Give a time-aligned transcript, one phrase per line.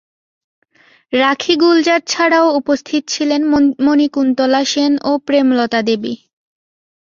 [1.13, 3.41] রাখী গুলজার ছাড়াও উপস্থিত ছিলেন
[3.85, 6.13] মণিকুন্তলা সেন এবং প্রেমলতা দেবী।